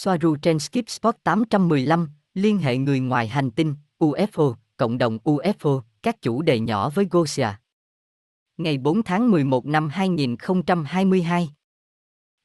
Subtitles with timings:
[0.00, 5.82] Soaru trên Skip Spot 815, liên hệ người ngoài hành tinh, UFO, cộng đồng UFO,
[6.02, 7.48] các chủ đề nhỏ với Gosia.
[8.56, 11.50] Ngày 4 tháng 11 năm 2022.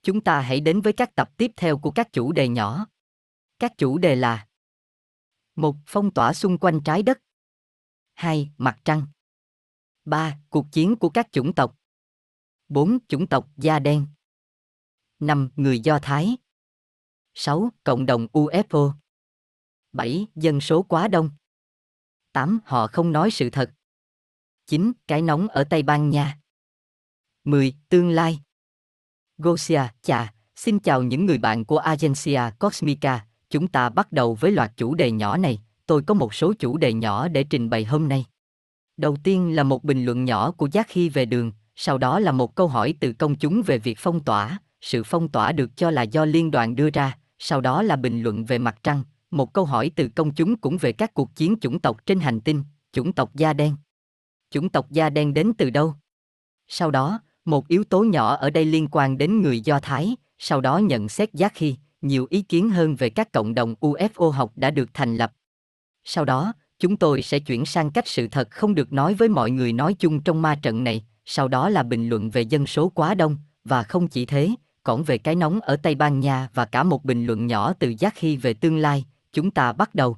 [0.04, 2.88] Chúng ta hãy đến với các tập tiếp theo của các chủ đề nhỏ.
[3.60, 4.48] Các chủ đề là
[5.56, 7.22] một Phong tỏa xung quanh trái đất
[8.14, 8.52] 2.
[8.58, 9.06] Mặt trăng
[10.06, 10.38] 3.
[10.50, 11.78] Cuộc chiến của các chủng tộc
[12.70, 12.98] 4.
[13.08, 14.08] Chủng tộc da đen
[15.20, 15.50] 5.
[15.56, 16.38] Người Do Thái
[17.38, 17.70] 6.
[17.84, 18.92] Cộng đồng UFO
[19.94, 20.28] 7.
[20.36, 21.30] Dân số quá đông
[22.34, 22.60] 8.
[22.66, 23.72] Họ không nói sự thật
[24.68, 24.92] 9.
[25.08, 26.38] Cái nóng ở Tây Ban Nha
[27.44, 27.74] 10.
[27.90, 28.40] Tương lai
[29.38, 34.52] Gosia, chà, xin chào những người bạn của Agencia Cosmica, chúng ta bắt đầu với
[34.52, 37.86] loạt chủ đề nhỏ này, tôi có một số chủ đề nhỏ để trình bày
[37.86, 38.26] hôm nay.
[38.98, 42.32] Đầu tiên là một bình luận nhỏ của Giác Khi về đường, sau đó là
[42.32, 45.92] một câu hỏi từ công chúng về việc phong tỏa, sự phong tỏa được cho
[45.92, 49.54] là do liên đoàn đưa ra, sau đó là bình luận về mặt trăng, một
[49.54, 52.64] câu hỏi từ công chúng cũng về các cuộc chiến chủng tộc trên hành tinh,
[52.92, 53.76] chủng tộc da đen.
[54.50, 55.94] Chủng tộc da đen đến từ đâu?
[56.68, 60.62] Sau đó, một yếu tố nhỏ ở đây liên quan đến người Do Thái, sau
[60.62, 64.52] đó nhận xét giác khi, nhiều ý kiến hơn về các cộng đồng UFO học
[64.56, 65.34] đã được thành lập.
[66.04, 69.52] Sau đó, chúng tôi sẽ chuyển sang cách sự thật không được nói với mọi
[69.52, 72.90] người nói chung trong ma trận này, sau đó là bình luận về dân số
[72.90, 74.50] quá đông, và không chỉ thế,
[74.86, 77.94] còn về cái nóng ở Tây Ban Nha và cả một bình luận nhỏ từ
[78.00, 80.18] Giác Hy về tương lai, chúng ta bắt đầu.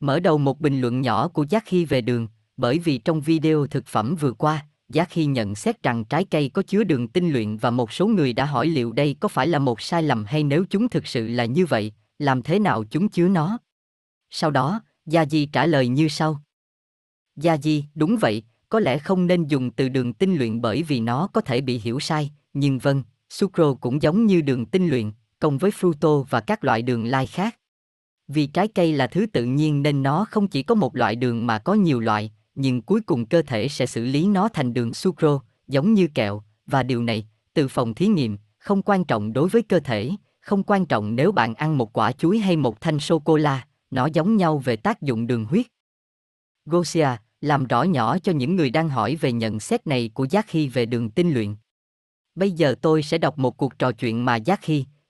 [0.00, 3.66] Mở đầu một bình luận nhỏ của Giác Hy về đường, bởi vì trong video
[3.66, 7.30] thực phẩm vừa qua, Giác Hy nhận xét rằng trái cây có chứa đường tinh
[7.30, 10.24] luyện và một số người đã hỏi liệu đây có phải là một sai lầm
[10.24, 13.58] hay nếu chúng thực sự là như vậy, làm thế nào chúng chứa nó.
[14.30, 16.40] Sau đó, Gia Di trả lời như sau.
[17.36, 21.00] Gia Di, đúng vậy, có lẽ không nên dùng từ đường tinh luyện bởi vì
[21.00, 25.10] nó có thể bị hiểu sai, nhưng vâng, sucro cũng giống như đường tinh luyện,
[25.40, 27.58] cộng với fructo và các loại đường lai khác.
[28.28, 31.46] Vì trái cây là thứ tự nhiên nên nó không chỉ có một loại đường
[31.46, 34.94] mà có nhiều loại, nhưng cuối cùng cơ thể sẽ xử lý nó thành đường
[34.94, 39.48] sucro, giống như kẹo, và điều này, từ phòng thí nghiệm, không quan trọng đối
[39.48, 42.98] với cơ thể, không quan trọng nếu bạn ăn một quả chuối hay một thanh
[42.98, 45.66] sô-cô-la, nó giống nhau về tác dụng đường huyết.
[46.66, 47.08] Gosia,
[47.40, 50.68] làm rõ nhỏ cho những người đang hỏi về nhận xét này của Giác Hy
[50.68, 51.54] về đường tinh luyện.
[52.38, 54.60] Bây giờ tôi sẽ đọc một cuộc trò chuyện mà Giác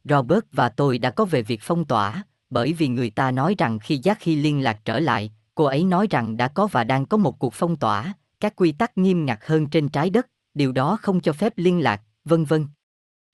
[0.05, 3.78] Robert và tôi đã có về việc phong tỏa, bởi vì người ta nói rằng
[3.78, 7.16] khi Giác liên lạc trở lại, cô ấy nói rằng đã có và đang có
[7.16, 10.99] một cuộc phong tỏa, các quy tắc nghiêm ngặt hơn trên trái đất, điều đó
[11.03, 12.66] không cho phép liên lạc, vân vân.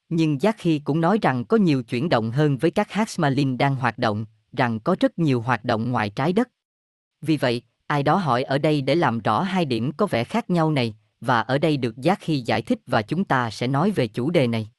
[0.08, 3.98] Nhưng Giác cũng nói rằng có nhiều chuyển động hơn với các Hasmalin đang hoạt
[3.98, 4.26] động,
[4.56, 6.48] rằng có rất nhiều hoạt động ngoài trái đất.
[7.20, 10.50] Vì vậy, ai đó hỏi ở đây để làm rõ hai điểm có vẻ khác
[10.50, 13.90] nhau này, và ở đây được Giác Hy giải thích và chúng ta sẽ nói
[13.90, 14.70] về chủ đề này.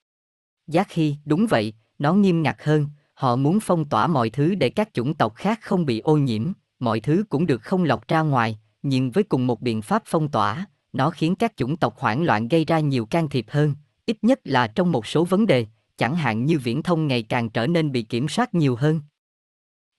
[0.68, 4.70] Giác Hy, đúng vậy, nó nghiêm ngặt hơn, họ muốn phong tỏa mọi thứ để
[4.70, 8.22] các chủng tộc khác không bị ô nhiễm, mọi thứ cũng được không lọc ra
[8.22, 12.24] ngoài, nhưng với cùng một biện pháp phong tỏa, nó khiến các chủng tộc hoảng
[12.24, 13.76] loạn gây ra nhiều can thiệp hơn,
[14.06, 15.66] ít nhất là trong một số vấn đề,
[15.98, 19.02] chẳng hạn như viễn thông ngày càng trở nên bị kiểm soát nhiều hơn.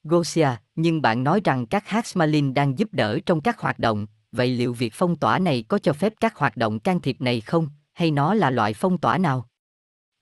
[0.05, 4.49] Gosia, nhưng bạn nói rằng các Hasmalin đang giúp đỡ trong các hoạt động, vậy
[4.51, 7.69] liệu việc phong tỏa này có cho phép các hoạt động can thiệp này không,
[7.93, 9.49] hay nó là loại phong tỏa nào?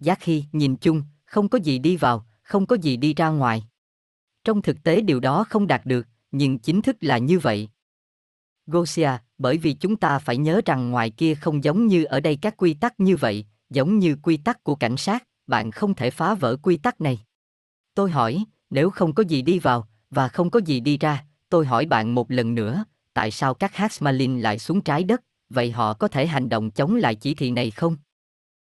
[0.00, 3.64] Giác khi nhìn chung, không có gì đi vào, không có gì đi ra ngoài.
[4.44, 7.69] Trong thực tế điều đó không đạt được, nhưng chính thức là như vậy.
[8.66, 12.36] Gosia, bởi vì chúng ta phải nhớ rằng ngoài kia không giống như ở đây
[12.36, 16.10] các quy tắc như vậy, giống như quy tắc của cảnh sát, bạn không thể
[16.10, 17.20] phá vỡ quy tắc này.
[17.94, 21.66] Tôi hỏi, nếu không có gì đi vào, và không có gì đi ra, tôi
[21.66, 25.94] hỏi bạn một lần nữa, tại sao các Hasmalin lại xuống trái đất, vậy họ
[25.94, 27.97] có thể hành động chống lại chỉ thị này không?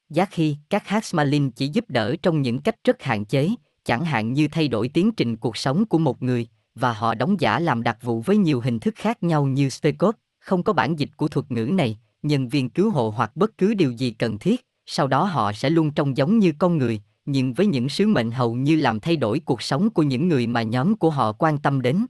[0.10, 3.50] Giác khi các Hasmalin chỉ giúp đỡ trong những cách rất hạn chế,
[3.84, 7.40] chẳng hạn như thay đổi tiến trình cuộc sống của một người, và họ đóng
[7.40, 11.00] giả làm đặc vụ với nhiều hình thức khác nhau như Specot, không có bản
[11.00, 14.40] dịch của thuật ngữ này, nhân viên cứu hộ hoặc bất cứ điều gì cần
[14.40, 18.08] thiết, sau đó họ sẽ luôn trông giống như con người, nhưng với những sứ
[18.08, 21.32] mệnh hầu như làm thay đổi cuộc sống của những người mà nhóm của họ
[21.32, 22.06] quan tâm đến.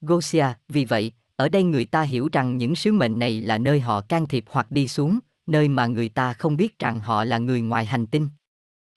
[0.00, 3.80] Gosia, vì vậy, ở đây người ta hiểu rằng những sứ mệnh này là nơi
[3.80, 7.38] họ can thiệp hoặc đi xuống, nơi mà người ta không biết rằng họ là
[7.38, 8.28] người ngoài hành tinh.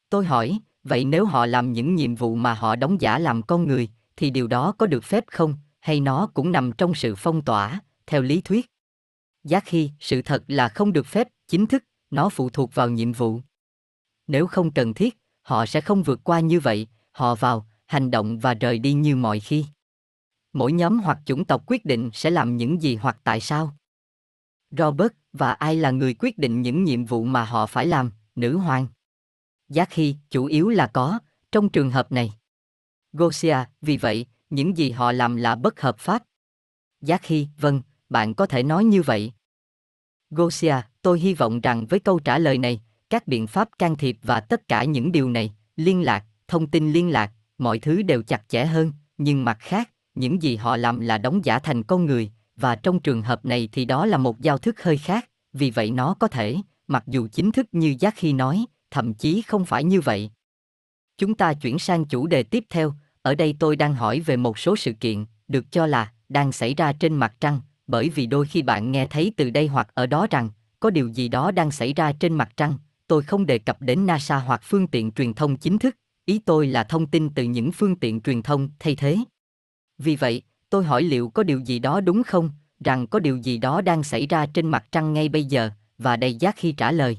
[0.10, 3.68] Tôi hỏi, vậy nếu họ làm những nhiệm vụ mà họ đóng giả làm con
[3.68, 7.42] người, thì điều đó có được phép không, hay nó cũng nằm trong sự phong
[7.42, 8.72] tỏa, theo lý thuyết?
[9.46, 13.12] giác khi sự thật là không được phép, chính thức, nó phụ thuộc vào nhiệm
[13.12, 13.40] vụ.
[14.28, 18.40] Nếu không cần thiết, họ sẽ không vượt qua như vậy, họ vào, hành động
[18.40, 19.66] và rời đi như mọi khi.
[20.56, 23.78] Mỗi nhóm hoặc chủng tộc quyết định sẽ làm những gì hoặc tại sao.
[24.72, 28.58] Robert, và ai là người quyết định những nhiệm vụ mà họ phải làm, nữ
[28.58, 28.88] hoàng?
[29.70, 31.20] Giác khi, chủ yếu là có,
[31.52, 32.34] trong trường hợp này.
[33.14, 36.24] Gosia, vì vậy, những gì họ làm là bất hợp pháp.
[37.02, 39.34] Giác Hy, vâng, bạn có thể nói như vậy.
[40.30, 44.18] Gosia, tôi hy vọng rằng với câu trả lời này, các biện pháp can thiệp
[44.24, 48.24] và tất cả những điều này, liên lạc, thông tin liên lạc, mọi thứ đều
[48.24, 52.06] chặt chẽ hơn, nhưng mặt khác, những gì họ làm là đóng giả thành con
[52.06, 55.72] người, và trong trường hợp này thì đó là một giao thức hơi khác, vì
[55.72, 56.56] vậy nó có thể,
[56.88, 60.30] mặc dù chính thức như Giác Khi nói, thậm chí không phải như vậy.
[61.18, 64.60] Chúng ta chuyển sang chủ đề tiếp theo, ở đây tôi đang hỏi về một
[64.60, 68.46] số sự kiện, được cho là, đang xảy ra trên mặt trăng, bởi vì đôi
[68.46, 71.72] khi bạn nghe thấy từ đây hoặc ở đó rằng, có điều gì đó đang
[71.72, 72.78] xảy ra trên mặt trăng,
[73.08, 75.96] tôi không đề cập đến NASA hoặc phương tiện truyền thông chính thức,
[76.26, 79.18] ý tôi là thông tin từ những phương tiện truyền thông thay thế.
[79.98, 82.50] Vì vậy, tôi hỏi liệu có điều gì đó đúng không,
[82.80, 86.16] rằng có điều gì đó đang xảy ra trên mặt trăng ngay bây giờ, và
[86.16, 87.18] đây Giác Khi trả lời.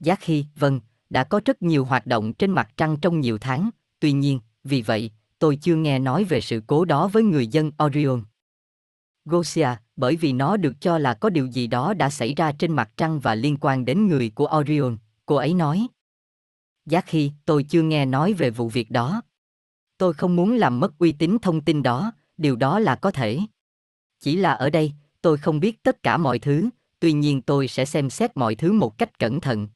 [0.00, 0.80] Giác Khi, vâng,
[1.10, 3.70] đã có rất nhiều hoạt động trên mặt trăng trong nhiều tháng,
[4.00, 7.72] tuy nhiên, vì vậy, tôi chưa nghe nói về sự cố đó với người dân
[7.84, 8.22] Orion.
[9.24, 12.72] Gosia, bởi vì nó được cho là có điều gì đó đã xảy ra trên
[12.72, 14.96] mặt trăng và liên quan đến người của Orion,
[15.26, 15.86] cô ấy nói.
[16.86, 19.22] Giác khi tôi chưa nghe nói về vụ việc đó.
[19.98, 23.38] Tôi không muốn làm mất uy tín thông tin đó, điều đó là có thể.
[24.20, 24.92] Chỉ là ở đây,
[25.22, 26.68] tôi không biết tất cả mọi thứ,
[27.00, 29.68] tuy nhiên tôi sẽ xem xét mọi thứ một cách cẩn thận.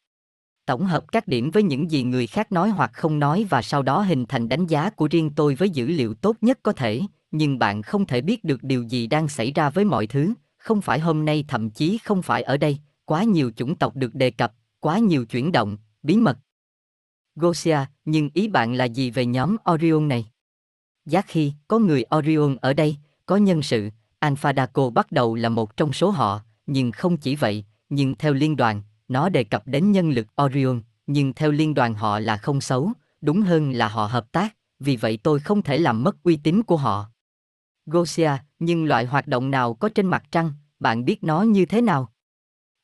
[0.67, 3.83] Tổng hợp các điểm với những gì người khác nói hoặc không nói và sau
[3.83, 7.01] đó hình thành đánh giá của riêng tôi với dữ liệu tốt nhất có thể,
[7.31, 10.81] nhưng bạn không thể biết được điều gì đang xảy ra với mọi thứ, không
[10.81, 14.31] phải hôm nay thậm chí không phải ở đây, quá nhiều chủng tộc được đề
[14.31, 16.39] cập, quá nhiều chuyển động, bí mật.
[17.37, 20.27] Gosia, nhưng ý bạn là gì về nhóm Orion này?
[21.07, 22.97] Giác khi có người Orion ở đây,
[23.27, 27.37] có nhân sự, Alpha Daco bắt đầu là một trong số họ, nhưng không chỉ
[27.37, 31.75] vậy, nhưng theo liên đoàn, nó đề cập đến nhân lực Orion, nhưng theo liên
[31.75, 35.63] đoàn họ là không xấu, đúng hơn là họ hợp tác, vì vậy tôi không
[35.63, 37.07] thể làm mất uy tín của họ.
[37.87, 41.81] Gosia, nhưng loại hoạt động nào có trên mặt trăng, bạn biết nó như thế
[41.81, 42.12] nào?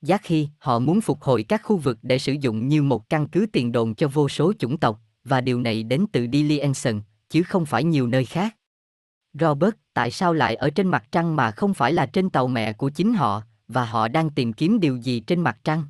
[0.03, 3.29] Giác khi họ muốn phục hồi các khu vực để sử dụng như một căn
[3.29, 7.01] cứ tiền đồn cho vô số chủng tộc, và điều này đến từ Dilienson,
[7.31, 8.57] chứ không phải nhiều nơi khác.
[9.33, 12.73] Robert, tại sao lại ở trên mặt trăng mà không phải là trên tàu mẹ
[12.73, 15.85] của chính họ, và họ đang tìm kiếm điều gì trên mặt trăng?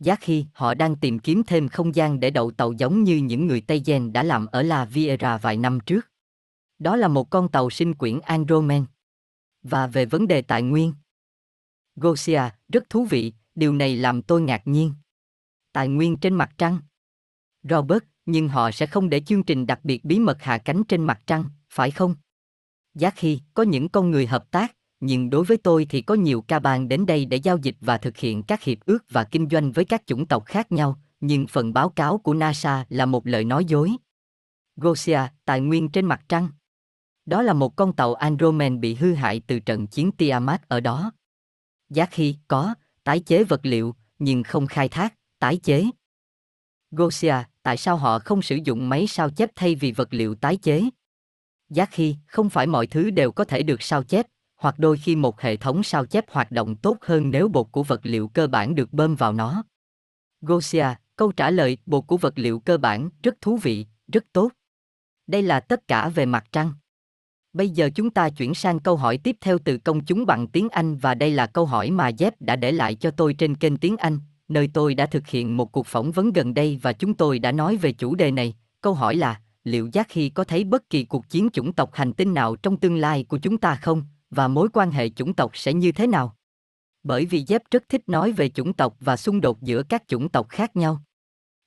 [0.00, 3.46] Giác khi họ đang tìm kiếm thêm không gian để đậu tàu giống như những
[3.46, 6.08] người Tây Gen đã làm ở La Viera vài năm trước.
[6.78, 8.84] Đó là một con tàu sinh quyển Andromen.
[9.62, 10.92] Và về vấn đề tài nguyên.
[11.96, 12.42] Gosia,
[12.72, 14.94] rất thú vị, điều này làm tôi ngạc nhiên.
[15.72, 16.78] Tài nguyên trên mặt trăng.
[17.62, 21.04] Robert, nhưng họ sẽ không để chương trình đặc biệt bí mật hạ cánh trên
[21.04, 22.14] mặt trăng, phải không?
[22.94, 26.42] Giác khi có những con người hợp tác, nhưng đối với tôi thì có nhiều
[26.42, 29.48] ca bàn đến đây để giao dịch và thực hiện các hiệp ước và kinh
[29.50, 33.26] doanh với các chủng tộc khác nhau, nhưng phần báo cáo của NASA là một
[33.26, 33.92] lời nói dối.
[34.76, 36.48] Gosia, tài nguyên trên mặt trăng.
[37.26, 41.12] Đó là một con tàu Andromen bị hư hại từ trận chiến Tiamat ở đó.
[41.92, 42.74] Giác khi có,
[43.04, 45.84] tái chế vật liệu, nhưng không khai thác, tái chế.
[46.90, 50.56] Gosia, tại sao họ không sử dụng máy sao chép thay vì vật liệu tái
[50.56, 50.82] chế?
[51.70, 55.16] Giác khi, không phải mọi thứ đều có thể được sao chép, hoặc đôi khi
[55.16, 58.46] một hệ thống sao chép hoạt động tốt hơn nếu bột của vật liệu cơ
[58.46, 59.64] bản được bơm vào nó.
[60.40, 60.86] Gosia,
[61.16, 64.52] câu trả lời bột của vật liệu cơ bản rất thú vị, rất tốt.
[65.26, 66.72] Đây là tất cả về mặt trăng.
[67.52, 70.68] Bây giờ chúng ta chuyển sang câu hỏi tiếp theo từ công chúng bằng tiếng
[70.68, 73.76] Anh và đây là câu hỏi mà Jeff đã để lại cho tôi trên kênh
[73.76, 74.18] tiếng Anh,
[74.48, 77.52] nơi tôi đã thực hiện một cuộc phỏng vấn gần đây và chúng tôi đã
[77.52, 78.54] nói về chủ đề này.
[78.80, 82.12] Câu hỏi là, liệu Giác Hy có thấy bất kỳ cuộc chiến chủng tộc hành
[82.12, 85.50] tinh nào trong tương lai của chúng ta không, và mối quan hệ chủng tộc
[85.54, 86.36] sẽ như thế nào?
[87.02, 90.28] Bởi vì Jeff rất thích nói về chủng tộc và xung đột giữa các chủng
[90.28, 91.02] tộc khác nhau.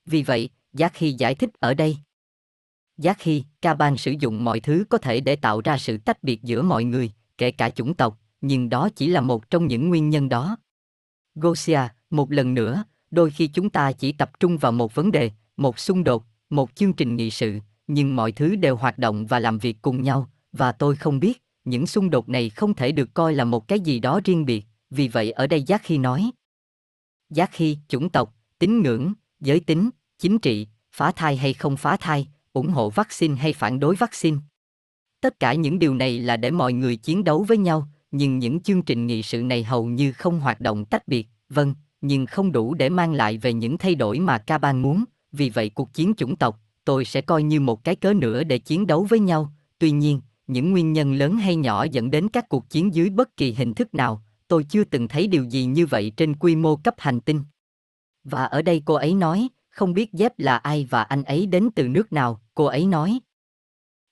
[0.06, 1.96] Vì vậy, Giác Hy giải thích ở đây.
[2.98, 6.42] Giác khi, Kaban sử dụng mọi thứ có thể để tạo ra sự tách biệt
[6.42, 10.10] giữa mọi người, kể cả chủng tộc, nhưng đó chỉ là một trong những nguyên
[10.10, 10.56] nhân đó.
[11.34, 15.30] Gosia, một lần nữa, đôi khi chúng ta chỉ tập trung vào một vấn đề,
[15.56, 19.38] một xung đột, một chương trình nghị sự, nhưng mọi thứ đều hoạt động và
[19.38, 23.14] làm việc cùng nhau, và tôi không biết, những xung đột này không thể được
[23.14, 26.30] coi là một cái gì đó riêng biệt, vì vậy ở đây Giác khi nói.
[27.30, 31.96] Giác khi, chủng tộc, tín ngưỡng, giới tính, chính trị, phá thai hay không phá
[31.96, 34.36] thai, ủng hộ vaccine hay phản đối vaccine.
[35.20, 38.60] Tất cả những điều này là để mọi người chiến đấu với nhau, nhưng những
[38.60, 42.52] chương trình nghị sự này hầu như không hoạt động tách biệt, vâng, nhưng không
[42.52, 46.14] đủ để mang lại về những thay đổi mà Kaban muốn, vì vậy cuộc chiến
[46.16, 49.52] chủng tộc, tôi sẽ coi như một cái cớ nữa để chiến đấu với nhau,
[49.78, 53.36] tuy nhiên, những nguyên nhân lớn hay nhỏ dẫn đến các cuộc chiến dưới bất
[53.36, 56.76] kỳ hình thức nào, tôi chưa từng thấy điều gì như vậy trên quy mô
[56.76, 57.44] cấp hành tinh.
[58.24, 61.68] Và ở đây cô ấy nói, không biết dép là ai và anh ấy đến
[61.74, 63.20] từ nước nào, cô ấy nói.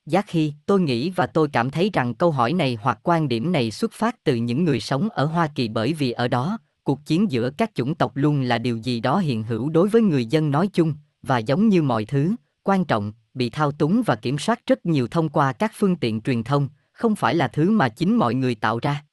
[0.07, 3.53] Giác Hy, tôi nghĩ và tôi cảm thấy rằng câu hỏi này hoặc quan điểm
[3.53, 7.07] này xuất phát từ những người sống ở Hoa Kỳ bởi vì ở đó, cuộc
[7.07, 10.27] chiến giữa các chủng tộc luôn là điều gì đó hiện hữu đối với người
[10.27, 14.39] dân nói chung, và giống như mọi thứ, quan trọng, bị thao túng và kiểm
[14.39, 17.89] soát rất nhiều thông qua các phương tiện truyền thông, không phải là thứ mà
[17.89, 19.05] chính mọi người tạo ra.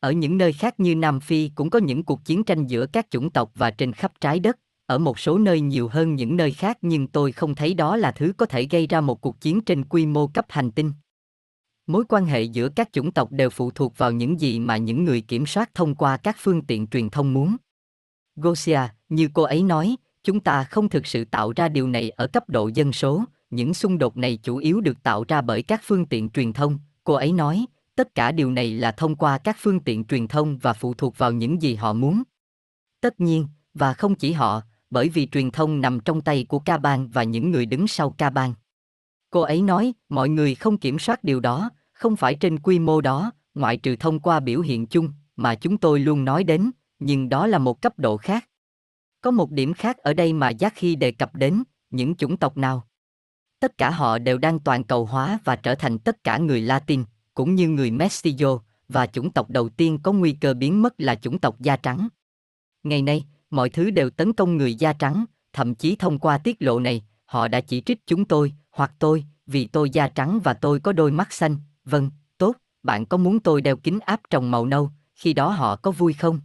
[0.00, 3.06] Ở những nơi khác như Nam Phi cũng có những cuộc chiến tranh giữa các
[3.10, 6.52] chủng tộc và trên khắp trái đất, ở một số nơi nhiều hơn những nơi
[6.52, 9.60] khác nhưng tôi không thấy đó là thứ có thể gây ra một cuộc chiến
[9.60, 10.92] trên quy mô cấp hành tinh.
[11.86, 15.04] Mối quan hệ giữa các chủng tộc đều phụ thuộc vào những gì mà những
[15.04, 17.56] người kiểm soát thông qua các phương tiện truyền thông muốn.
[18.36, 22.26] Gosia, như cô ấy nói, chúng ta không thực sự tạo ra điều này ở
[22.26, 25.80] cấp độ dân số, những xung đột này chủ yếu được tạo ra bởi các
[25.84, 27.66] phương tiện truyền thông, cô ấy nói,
[27.96, 31.18] tất cả điều này là thông qua các phương tiện truyền thông và phụ thuộc
[31.18, 32.22] vào những gì họ muốn.
[33.00, 36.78] Tất nhiên, và không chỉ họ, bởi vì truyền thông nằm trong tay của ca
[36.78, 38.54] bang và những người đứng sau ca bang.
[39.30, 43.00] Cô ấy nói, mọi người không kiểm soát điều đó, không phải trên quy mô
[43.00, 47.28] đó, ngoại trừ thông qua biểu hiện chung mà chúng tôi luôn nói đến, nhưng
[47.28, 48.48] đó là một cấp độ khác.
[49.20, 52.56] Có một điểm khác ở đây mà Giác khi đề cập đến, những chủng tộc
[52.56, 52.88] nào.
[53.60, 57.04] Tất cả họ đều đang toàn cầu hóa và trở thành tất cả người Latin,
[57.34, 61.14] cũng như người Mestizo, và chủng tộc đầu tiên có nguy cơ biến mất là
[61.14, 62.08] chủng tộc da trắng.
[62.82, 66.56] Ngày nay, mọi thứ đều tấn công người da trắng, thậm chí thông qua tiết
[66.62, 70.54] lộ này, họ đã chỉ trích chúng tôi, hoặc tôi, vì tôi da trắng và
[70.54, 74.50] tôi có đôi mắt xanh, vâng, tốt, bạn có muốn tôi đeo kính áp trồng
[74.50, 76.40] màu nâu, khi đó họ có vui không?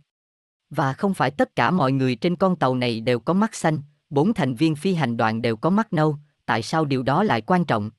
[0.70, 3.80] Và không phải tất cả mọi người trên con tàu này đều có mắt xanh,
[4.10, 7.42] bốn thành viên phi hành đoàn đều có mắt nâu, tại sao điều đó lại
[7.42, 7.90] quan trọng?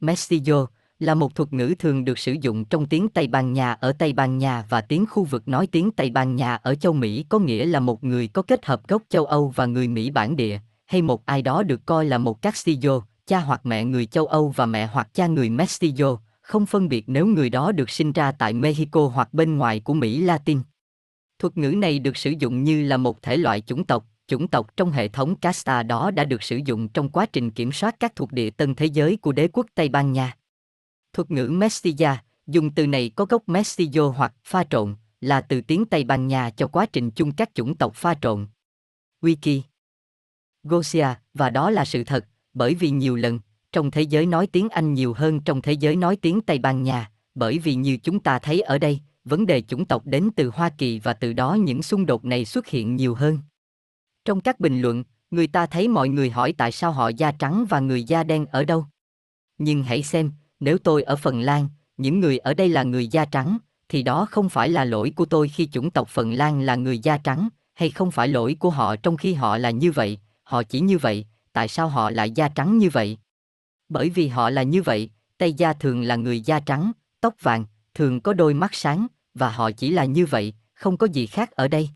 [0.00, 0.66] Messillo
[1.00, 4.12] là một thuật ngữ thường được sử dụng trong tiếng Tây Ban Nha ở Tây
[4.12, 7.38] Ban Nha và tiếng khu vực nói tiếng Tây Ban Nha ở châu Mỹ có
[7.38, 10.58] nghĩa là một người có kết hợp gốc châu Âu và người Mỹ bản địa,
[10.86, 14.48] hay một ai đó được coi là một Castillo, cha hoặc mẹ người châu Âu
[14.56, 18.32] và mẹ hoặc cha người mestizo không phân biệt nếu người đó được sinh ra
[18.32, 20.60] tại Mexico hoặc bên ngoài của Mỹ Latin.
[21.38, 24.76] Thuật ngữ này được sử dụng như là một thể loại chủng tộc, chủng tộc
[24.76, 28.16] trong hệ thống casta đó đã được sử dụng trong quá trình kiểm soát các
[28.16, 30.36] thuộc địa tân thế giới của đế quốc Tây Ban Nha.
[31.12, 35.84] Thuật ngữ Mestilla, dùng từ này có gốc Mestillo hoặc pha trộn, là từ tiếng
[35.86, 38.46] Tây Ban Nha cho quá trình chung các chủng tộc pha trộn.
[39.22, 39.60] Wiki
[40.62, 43.40] Gosia, và đó là sự thật, bởi vì nhiều lần,
[43.72, 46.82] trong thế giới nói tiếng Anh nhiều hơn trong thế giới nói tiếng Tây Ban
[46.82, 50.50] Nha, bởi vì như chúng ta thấy ở đây, vấn đề chủng tộc đến từ
[50.54, 53.38] Hoa Kỳ và từ đó những xung đột này xuất hiện nhiều hơn.
[54.24, 57.66] Trong các bình luận, người ta thấy mọi người hỏi tại sao họ da trắng
[57.68, 58.86] và người da đen ở đâu.
[59.58, 63.24] Nhưng hãy xem, nếu tôi ở Phần Lan, những người ở đây là người da
[63.24, 66.74] trắng, thì đó không phải là lỗi của tôi khi chủng tộc Phần Lan là
[66.74, 70.18] người da trắng, hay không phải lỗi của họ trong khi họ là như vậy,
[70.42, 73.18] họ chỉ như vậy, tại sao họ lại da trắng như vậy?
[73.88, 77.64] Bởi vì họ là như vậy, Tây da thường là người da trắng, tóc vàng,
[77.94, 81.50] thường có đôi mắt sáng, và họ chỉ là như vậy, không có gì khác
[81.50, 81.90] ở đây.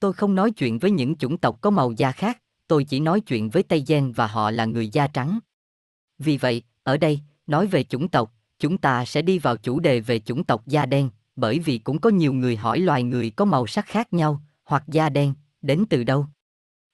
[0.00, 2.38] Tôi không nói chuyện với những chủng tộc có màu da khác,
[2.68, 5.38] tôi chỉ nói chuyện với Tây Gen và họ là người da trắng.
[6.18, 10.00] Vì vậy, ở đây, nói về chủng tộc, chúng ta sẽ đi vào chủ đề
[10.00, 13.44] về chủng tộc da đen, bởi vì cũng có nhiều người hỏi loài người có
[13.44, 16.26] màu sắc khác nhau, hoặc da đen, đến từ đâu.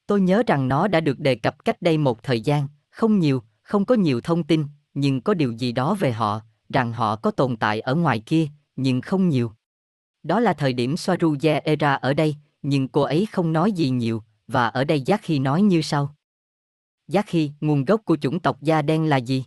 [0.07, 3.43] Tôi nhớ rằng nó đã được đề cập cách đây một thời gian, không nhiều,
[3.63, 7.31] không có nhiều thông tin, nhưng có điều gì đó về họ, rằng họ có
[7.31, 9.53] tồn tại ở ngoài kia, nhưng không nhiều.
[10.23, 14.23] Đó là thời điểm Soaruja era ở đây, nhưng cô ấy không nói gì nhiều,
[14.47, 16.15] và ở đây Giác Hy nói như sau.
[17.09, 19.45] Giác Hy, nguồn gốc của chủng tộc da đen là gì?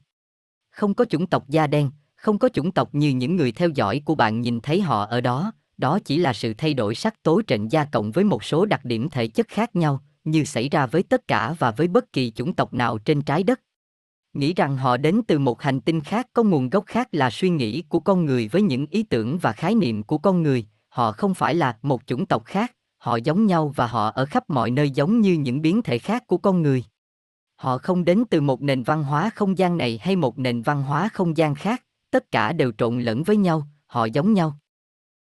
[0.75, 4.01] Không có chủng tộc da đen, không có chủng tộc như những người theo dõi
[4.05, 7.41] của bạn nhìn thấy họ ở đó, đó chỉ là sự thay đổi sắc tố
[7.48, 10.86] trệnh da cộng với một số đặc điểm thể chất khác nhau, như xảy ra
[10.86, 13.62] với tất cả và với bất kỳ chủng tộc nào trên trái đất.
[14.34, 17.50] Nghĩ rằng họ đến từ một hành tinh khác có nguồn gốc khác là suy
[17.50, 21.12] nghĩ của con người với những ý tưởng và khái niệm của con người, họ
[21.12, 24.72] không phải là một chủng tộc khác, họ giống nhau và họ ở khắp mọi
[24.72, 26.84] nơi giống như những biến thể khác của con người.
[27.65, 30.84] Họ không đến từ một nền văn hóa không gian này hay một nền văn
[30.84, 34.60] hóa không gian khác, tất cả đều trộn lẫn với nhau, họ giống nhau.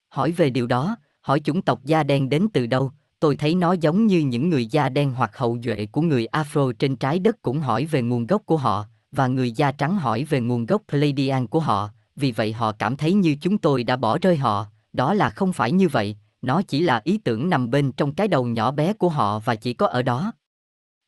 [0.09, 3.73] Hỏi về điều đó, hỏi chủng tộc da đen đến từ đâu, tôi thấy nó
[3.73, 7.41] giống như những người da đen hoặc hậu duệ của người Afro trên trái đất
[7.41, 10.81] cũng hỏi về nguồn gốc của họ, và người da trắng hỏi về nguồn gốc
[10.89, 14.65] Pleiadian của họ, vì vậy họ cảm thấy như chúng tôi đã bỏ rơi họ,
[14.93, 18.27] đó là không phải như vậy, nó chỉ là ý tưởng nằm bên trong cái
[18.27, 20.33] đầu nhỏ bé của họ và chỉ có ở đó.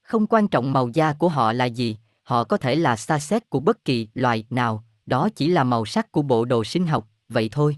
[0.06, 3.50] Không quan trọng màu da của họ là gì, họ có thể là xa xét
[3.50, 7.08] của bất kỳ loài nào, đó chỉ là màu sắc của bộ đồ sinh học,
[7.30, 7.78] vậy thôi.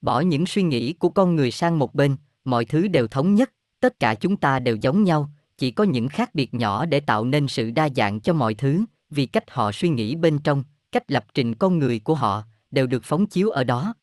[0.00, 3.52] Bỏ những suy nghĩ của con người sang một bên, mọi thứ đều thống nhất,
[3.80, 7.24] tất cả chúng ta đều giống nhau, chỉ có những khác biệt nhỏ để tạo
[7.24, 11.10] nên sự đa dạng cho mọi thứ, vì cách họ suy nghĩ bên trong, cách
[11.10, 13.94] lập trình con người của họ, đều được phóng chiếu ở đó.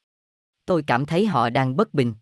[0.65, 2.13] Tôi cảm thấy họ đang bất bình.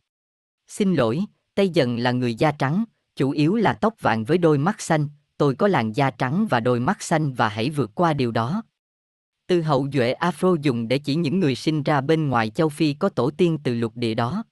[0.68, 1.26] Xin lỗi,
[1.56, 2.84] Tây Dần là người da trắng,
[3.16, 6.60] chủ yếu là tóc vàng với đôi mắt xanh, tôi có làn da trắng và
[6.60, 8.64] đôi mắt xanh và hãy vượt qua điều đó.
[9.48, 12.94] Từ hậu duệ Afro dùng để chỉ những người sinh ra bên ngoài châu Phi
[12.94, 14.44] có tổ tiên từ lục địa đó.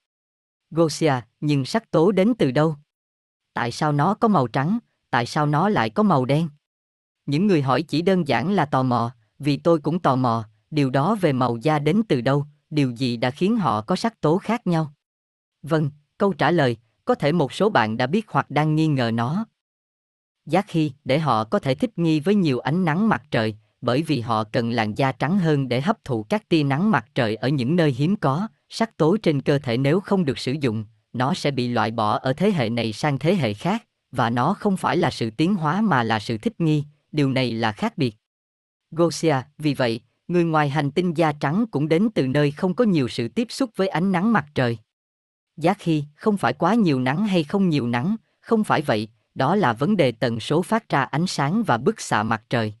[0.70, 2.76] Gosia, nhưng sắc tố đến từ đâu?
[3.54, 4.78] Tại sao nó có màu trắng,
[5.10, 6.48] tại sao nó lại có màu đen?
[7.26, 10.90] Những người hỏi chỉ đơn giản là tò mò, vì tôi cũng tò mò, điều
[10.90, 14.38] đó về màu da đến từ đâu, điều gì đã khiến họ có sắc tố
[14.38, 14.94] khác nhau?
[15.62, 19.10] Vâng, câu trả lời, có thể một số bạn đã biết hoặc đang nghi ngờ
[19.14, 19.44] nó.
[20.46, 24.02] Giác khi, để họ có thể thích nghi với nhiều ánh nắng mặt trời, bởi
[24.02, 27.36] vì họ cần làn da trắng hơn để hấp thụ các tia nắng mặt trời
[27.36, 30.84] ở những nơi hiếm có, sắc tố trên cơ thể nếu không được sử dụng,
[31.12, 34.54] nó sẽ bị loại bỏ ở thế hệ này sang thế hệ khác, và nó
[34.54, 37.98] không phải là sự tiến hóa mà là sự thích nghi, điều này là khác
[37.98, 38.16] biệt.
[38.90, 42.84] Gosia, vì vậy, người ngoài hành tinh da trắng cũng đến từ nơi không có
[42.84, 44.78] nhiều sự tiếp xúc với ánh nắng mặt trời.
[45.56, 49.56] Giá khi, không phải quá nhiều nắng hay không nhiều nắng, không phải vậy, đó
[49.56, 52.74] là vấn đề tần số phát ra ánh sáng và bức xạ mặt trời.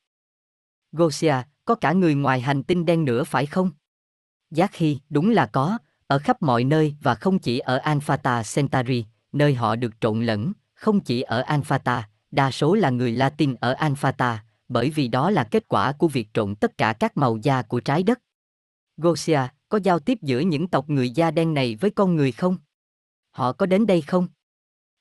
[0.92, 3.70] Gosia, có cả người ngoài hành tinh đen nữa phải không?
[4.50, 9.04] Giác khi, đúng là có, ở khắp mọi nơi và không chỉ ở Alphata Centauri,
[9.32, 13.72] nơi họ được trộn lẫn, không chỉ ở Alphata, đa số là người Latin ở
[13.72, 17.62] Alphata, bởi vì đó là kết quả của việc trộn tất cả các màu da
[17.62, 18.18] của trái đất.
[18.96, 22.56] Gosia, có giao tiếp giữa những tộc người da đen này với con người không?
[23.30, 24.28] Họ có đến đây không?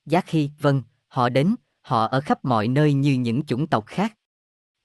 [0.05, 4.13] Giác khi, vâng, họ đến, họ ở khắp mọi nơi như những chủng tộc khác.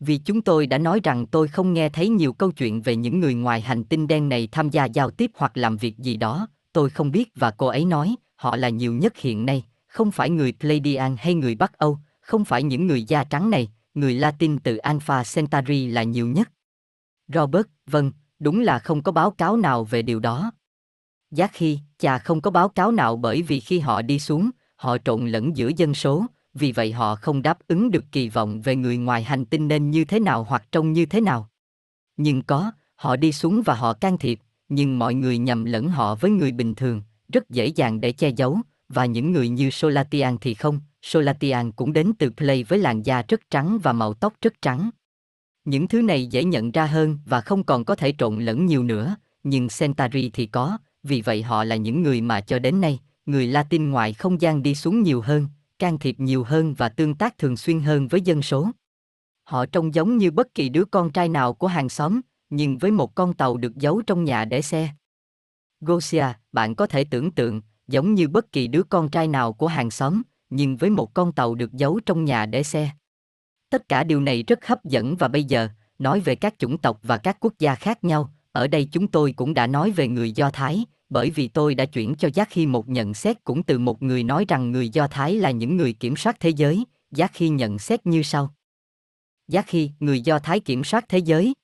[0.00, 3.20] Vì chúng tôi đã nói rằng tôi không nghe thấy nhiều câu chuyện về những
[3.20, 6.48] người ngoài hành tinh đen này tham gia giao tiếp hoặc làm việc gì đó,
[6.72, 10.30] tôi không biết và cô ấy nói, họ là nhiều nhất hiện nay, không phải
[10.30, 14.58] người Pleiadian hay người Bắc Âu, không phải những người da trắng này, người Latin
[14.58, 16.50] từ Alpha Centauri là nhiều nhất.
[17.28, 20.52] Robert, vâng, đúng là không có báo cáo nào về điều đó.
[21.30, 24.98] Giác khi, chà không có báo cáo nào bởi vì khi họ đi xuống, họ
[25.04, 28.76] trộn lẫn giữa dân số, vì vậy họ không đáp ứng được kỳ vọng về
[28.76, 31.48] người ngoài hành tinh nên như thế nào hoặc trông như thế nào.
[32.16, 36.14] Nhưng có, họ đi xuống và họ can thiệp, nhưng mọi người nhầm lẫn họ
[36.14, 40.38] với người bình thường, rất dễ dàng để che giấu, và những người như Solatian
[40.40, 44.34] thì không, Solatian cũng đến từ Play với làn da rất trắng và màu tóc
[44.42, 44.90] rất trắng.
[45.64, 48.82] Những thứ này dễ nhận ra hơn và không còn có thể trộn lẫn nhiều
[48.82, 53.00] nữa, nhưng Centauri thì có, vì vậy họ là những người mà cho đến nay,
[53.26, 57.14] người Latin ngoài không gian đi xuống nhiều hơn, can thiệp nhiều hơn và tương
[57.14, 58.70] tác thường xuyên hơn với dân số.
[59.44, 62.90] Họ trông giống như bất kỳ đứa con trai nào của hàng xóm, nhưng với
[62.90, 64.88] một con tàu được giấu trong nhà để xe.
[65.80, 69.66] Gosia, bạn có thể tưởng tượng, giống như bất kỳ đứa con trai nào của
[69.66, 72.90] hàng xóm, nhưng với một con tàu được giấu trong nhà để xe.
[73.70, 77.00] Tất cả điều này rất hấp dẫn và bây giờ, nói về các chủng tộc
[77.02, 80.32] và các quốc gia khác nhau, ở đây chúng tôi cũng đã nói về người
[80.32, 83.78] Do Thái, bởi vì tôi đã chuyển cho Giác Khi một nhận xét cũng từ
[83.78, 87.30] một người nói rằng người Do Thái là những người kiểm soát thế giới, Giác
[87.34, 88.54] Khi nhận xét như sau.
[89.48, 91.54] Giác Khi, người Do Thái kiểm soát thế giới.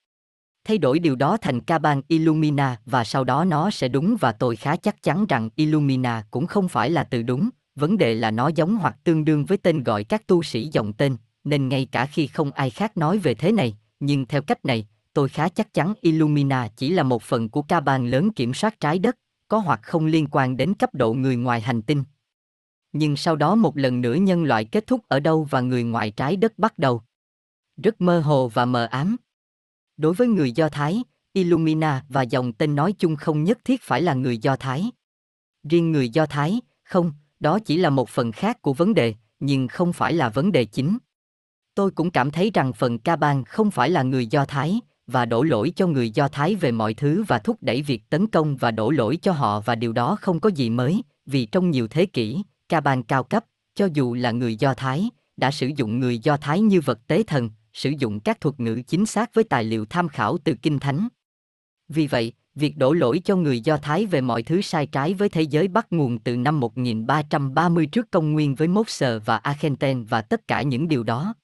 [0.65, 4.33] Thay đổi điều đó thành ca ban Illumina và sau đó nó sẽ đúng và
[4.33, 8.31] tôi khá chắc chắn rằng Illumina cũng không phải là từ đúng, vấn đề là
[8.31, 11.87] nó giống hoặc tương đương với tên gọi các tu sĩ dòng tên, nên ngay
[11.93, 15.49] cả khi không ai khác nói về thế này, nhưng theo cách này, tôi khá
[15.49, 19.17] chắc chắn Illumina chỉ là một phần của ca ban lớn kiểm soát trái đất,
[19.53, 22.05] có hoặc không liên quan đến cấp độ người ngoài hành tinh.
[22.93, 26.11] Nhưng sau đó một lần nữa nhân loại kết thúc ở đâu và người ngoài
[26.11, 27.03] trái đất bắt đầu.
[27.83, 29.17] Rất mơ hồ và mờ ám.
[29.97, 34.03] Đối với người Do Thái, Illumina và dòng tên nói chung không nhất thiết phải
[34.03, 34.91] là người Do Thái.
[35.69, 39.69] Riêng người Do Thái, không, đó chỉ là một phần khác của vấn đề, nhưng
[39.69, 40.99] không phải là vấn đề chính.
[41.75, 45.25] Tôi cũng cảm thấy rằng phần ca bang không phải là người Do Thái, và
[45.25, 48.57] đổ lỗi cho người Do Thái về mọi thứ và thúc đẩy việc tấn công
[48.57, 51.89] và đổ lỗi cho họ và điều đó không có gì mới, vì trong nhiều
[51.89, 56.01] thế kỷ, ca ban cao cấp, cho dù là người Do Thái, đã sử dụng
[56.01, 59.45] người Do Thái như vật tế thần, sử dụng các thuật ngữ chính xác với
[59.45, 61.09] tài liệu tham khảo từ Kinh Thánh.
[61.89, 65.29] Vì vậy, việc đổ lỗi cho người Do Thái về mọi thứ sai trái với
[65.29, 70.23] thế giới bắt nguồn từ năm 1330 trước công nguyên với Mosser và Argentine và
[70.23, 71.35] tất cả những điều đó.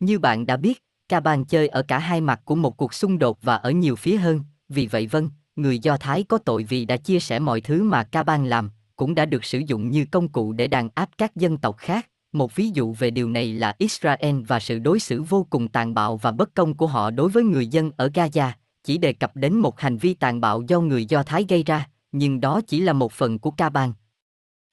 [0.00, 3.18] Như bạn đã biết, Ca bàn chơi ở cả hai mặt của một cuộc xung
[3.18, 6.84] đột và ở nhiều phía hơn, vì vậy vâng, người Do Thái có tội vì
[6.84, 10.06] đã chia sẻ mọi thứ mà Ca ban làm, cũng đã được sử dụng như
[10.10, 12.08] công cụ để đàn áp các dân tộc khác.
[12.32, 15.94] Một ví dụ về điều này là Israel và sự đối xử vô cùng tàn
[15.94, 18.50] bạo và bất công của họ đối với người dân ở Gaza,
[18.84, 21.88] chỉ đề cập đến một hành vi tàn bạo do người Do Thái gây ra,
[22.12, 23.92] nhưng đó chỉ là một phần của ca ban.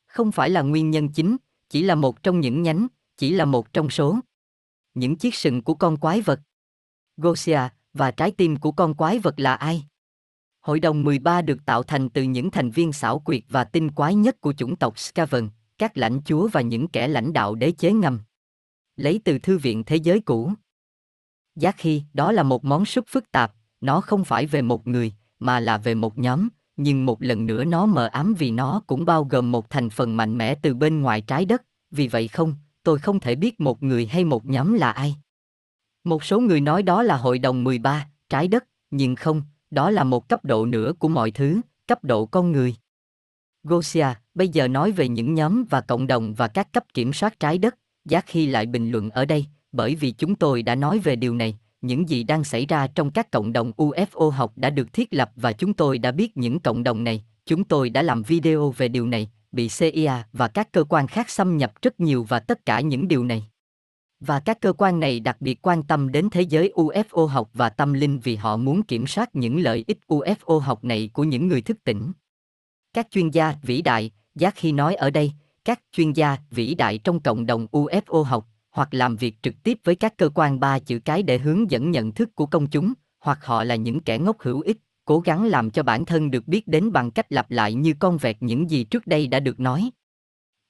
[0.08, 1.38] Không phải là nguyên nhân chính,
[1.70, 4.20] chỉ là một trong những nhánh, chỉ là một trong số
[4.94, 6.40] những chiếc sừng của con quái vật.
[7.18, 7.60] Gosia,
[7.94, 9.84] Và trái tim của con quái vật là ai?
[10.62, 14.16] Hội đồng 13 được tạo thành từ những thành viên xảo quyệt và tinh quái
[14.16, 17.92] nhất của chủng tộc Skaven, các lãnh chúa và những kẻ lãnh đạo đế chế
[17.92, 18.22] ngầm.
[18.96, 20.52] Lấy từ Thư viện Thế giới cũ.
[21.56, 25.14] Giác khi, đó là một món súp phức tạp, nó không phải về một người,
[25.40, 29.06] mà là về một nhóm, nhưng một lần nữa nó mờ ám vì nó cũng
[29.06, 32.56] bao gồm một thành phần mạnh mẽ từ bên ngoài trái đất, vì vậy không,
[32.84, 35.16] tôi không thể biết một người hay một nhóm là ai.
[36.04, 40.04] Một số người nói đó là hội đồng 13, trái đất, nhưng không, đó là
[40.04, 42.76] một cấp độ nữa của mọi thứ, cấp độ con người.
[43.64, 47.40] Gosia, bây giờ nói về những nhóm và cộng đồng và các cấp kiểm soát
[47.40, 51.00] trái đất, Giác Hy lại bình luận ở đây, bởi vì chúng tôi đã nói
[51.00, 54.70] về điều này, những gì đang xảy ra trong các cộng đồng UFO học đã
[54.70, 58.02] được thiết lập và chúng tôi đã biết những cộng đồng này, chúng tôi đã
[58.02, 62.00] làm video về điều này, bị CIA và các cơ quan khác xâm nhập rất
[62.00, 63.44] nhiều và tất cả những điều này.
[64.20, 67.70] Và các cơ quan này đặc biệt quan tâm đến thế giới UFO học và
[67.70, 71.48] tâm linh vì họ muốn kiểm soát những lợi ích UFO học này của những
[71.48, 72.12] người thức tỉnh.
[72.94, 75.32] Các chuyên gia vĩ đại, giác khi nói ở đây,
[75.66, 79.80] các chuyên gia vĩ đại trong cộng đồng UFO học hoặc làm việc trực tiếp
[79.84, 82.94] với các cơ quan ba chữ cái để hướng dẫn nhận thức của công chúng,
[83.20, 86.48] hoặc họ là những kẻ ngốc hữu ích, cố gắng làm cho bản thân được
[86.48, 89.60] biết đến bằng cách lặp lại như con vẹt những gì trước đây đã được
[89.60, 89.92] nói.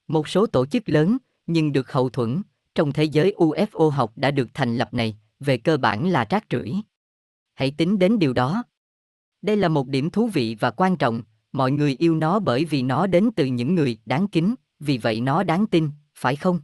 [0.08, 1.17] Một số tổ chức lớn,
[1.48, 2.41] nhưng được hậu thuẫn,
[2.76, 6.46] trong thế giới UFO học đã được thành lập này, về cơ bản là rác
[6.52, 6.74] rưởi.
[7.54, 8.63] Hãy tính đến điều đó.
[9.41, 12.82] Đây là một điểm thú vị và quan trọng, mọi người yêu nó bởi vì
[12.82, 16.60] nó đến từ những người đáng kính, vì vậy nó đáng tin, phải không?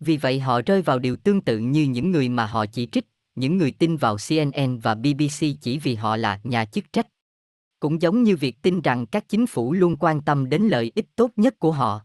[0.00, 3.06] Vì vậy họ rơi vào điều tương tự như những người mà họ chỉ trích,
[3.36, 7.06] những người tin vào CNN và BBC chỉ vì họ là nhà chức trách.
[7.80, 11.06] Cũng giống như việc tin rằng các chính phủ luôn quan tâm đến lợi ích
[11.16, 12.00] tốt nhất của họ.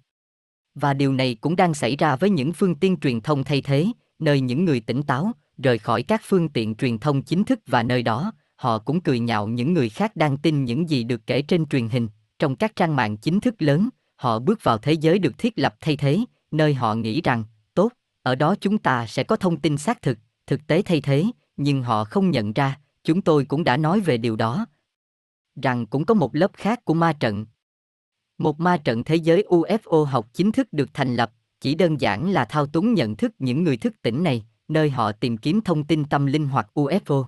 [0.75, 3.87] Và điều này cũng đang xảy ra với những phương tiện truyền thông thay thế,
[4.19, 7.83] nơi những người tỉnh táo, rời khỏi các phương tiện truyền thông chính thức và
[7.83, 11.41] nơi đó, họ cũng cười nhạo những người khác đang tin những gì được kể
[11.41, 12.07] trên truyền hình,
[12.39, 15.75] trong các trang mạng chính thức lớn, họ bước vào thế giới được thiết lập
[15.79, 16.19] thay thế,
[16.51, 17.91] nơi họ nghĩ rằng, tốt,
[18.23, 20.17] ở đó chúng ta sẽ có thông tin xác thực,
[20.51, 21.25] thực tế thay thế,
[21.57, 24.65] nhưng họ không nhận ra, chúng tôi cũng đã nói về điều đó.
[25.61, 27.45] Rằng cũng có một lớp khác của ma trận.
[28.37, 32.31] Một ma trận thế giới UFO học chính thức được thành lập, chỉ đơn giản
[32.31, 35.83] là thao túng nhận thức những người thức tỉnh này, nơi họ tìm kiếm thông
[35.83, 37.25] tin tâm linh hoặc UFO.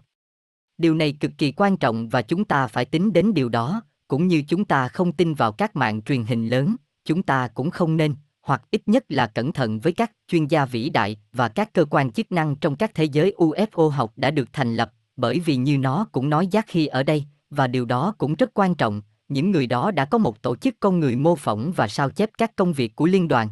[0.77, 4.27] Điều này cực kỳ quan trọng và chúng ta phải tính đến điều đó, cũng
[4.27, 7.97] như chúng ta không tin vào các mạng truyền hình lớn, chúng ta cũng không
[7.97, 11.73] nên, hoặc ít nhất là cẩn thận với các chuyên gia vĩ đại và các
[11.73, 15.39] cơ quan chức năng trong các thế giới UFO học đã được thành lập, bởi
[15.39, 18.75] vì như nó cũng nói giác khi ở đây, và điều đó cũng rất quan
[18.75, 22.09] trọng, những người đó đã có một tổ chức con người mô phỏng và sao
[22.09, 23.49] chép các công việc của liên đoàn.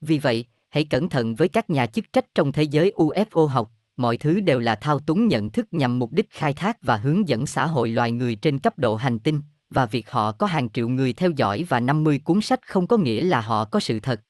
[0.00, 3.70] Vì vậy, hãy cẩn thận với các nhà chức trách trong thế giới UFO học,
[3.96, 7.28] mọi thứ đều là thao túng nhận thức nhằm mục đích khai thác và hướng
[7.28, 10.70] dẫn xã hội loài người trên cấp độ hành tinh, và việc họ có hàng
[10.70, 14.00] triệu người theo dõi và 50 cuốn sách không có nghĩa là họ có sự
[14.00, 14.20] thật.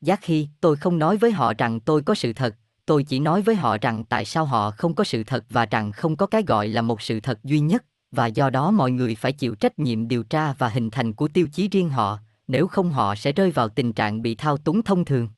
[0.00, 3.42] Giác khi tôi không nói với họ rằng tôi có sự thật, tôi chỉ nói
[3.42, 6.42] với họ rằng tại sao họ không có sự thật và rằng không có cái
[6.42, 9.78] gọi là một sự thật duy nhất, và do đó mọi người phải chịu trách
[9.78, 13.32] nhiệm điều tra và hình thành của tiêu chí riêng họ, nếu không họ sẽ
[13.32, 15.28] rơi vào tình trạng bị thao túng thông thường.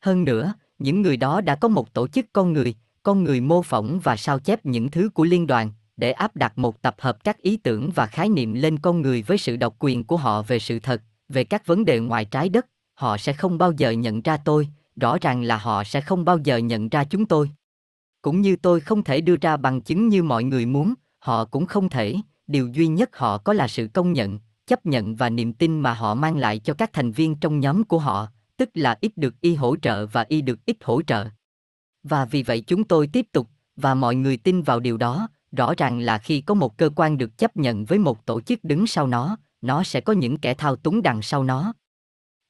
[0.00, 3.62] Hơn nữa, những người đó đã có một tổ chức con người, con người mô
[3.62, 7.24] phỏng và sao chép những thứ của liên đoàn, để áp đặt một tập hợp
[7.24, 10.42] các ý tưởng và khái niệm lên con người với sự độc quyền của họ
[10.42, 13.90] về sự thật, về các vấn đề ngoài trái đất, họ sẽ không bao giờ
[13.90, 17.50] nhận ra tôi, rõ ràng là họ sẽ không bao giờ nhận ra chúng tôi.
[18.22, 21.66] Cũng như tôi không thể đưa ra bằng chứng như mọi người muốn, họ cũng
[21.66, 25.52] không thể, điều duy nhất họ có là sự công nhận, chấp nhận và niềm
[25.52, 28.98] tin mà họ mang lại cho các thành viên trong nhóm của họ, tức là
[29.00, 31.26] ít được y hỗ trợ và y được ít hỗ trợ.
[32.02, 35.74] Và vì vậy chúng tôi tiếp tục, và mọi người tin vào điều đó, rõ
[35.76, 38.86] ràng là khi có một cơ quan được chấp nhận với một tổ chức đứng
[38.86, 41.72] sau nó, nó sẽ có những kẻ thao túng đằng sau nó.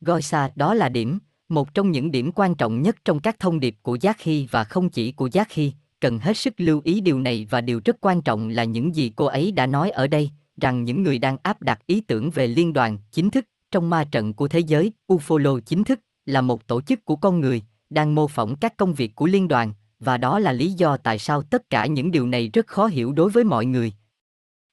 [0.01, 3.77] Goisa đó là điểm, một trong những điểm quan trọng nhất trong các thông điệp
[3.83, 7.21] của Giác Hy và không chỉ của Giác Hy, cần hết sức lưu ý điều
[7.21, 10.31] này và điều rất quan trọng là những gì cô ấy đã nói ở đây,
[10.61, 14.05] rằng những người đang áp đặt ý tưởng về liên đoàn chính thức trong ma
[14.05, 18.15] trận của thế giới, Ufolo chính thức là một tổ chức của con người, đang
[18.15, 21.43] mô phỏng các công việc của liên đoàn, và đó là lý do tại sao
[21.43, 23.93] tất cả những điều này rất khó hiểu đối với mọi người.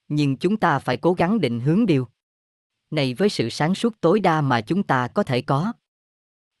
[0.08, 2.06] Nhưng chúng ta phải cố gắng định hướng điều
[2.90, 5.72] này với sự sáng suốt tối đa mà chúng ta có thể có.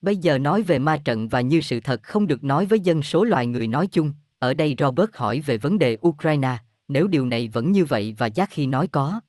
[0.00, 3.02] Bây giờ nói về ma trận và như sự thật không được nói với dân
[3.02, 7.26] số loài người nói chung, ở đây Robert hỏi về vấn đề Ukraine, nếu điều
[7.26, 9.20] này vẫn như vậy và Giác khi nói có.